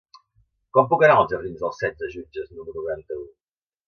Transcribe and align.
Com 0.77 0.85
puc 0.93 1.03
anar 1.07 1.17
als 1.23 1.29
jardins 1.33 1.59
d'Els 1.63 1.77
Setze 1.81 2.09
Jutges 2.13 2.49
número 2.57 2.75
noranta-u? 2.87 3.23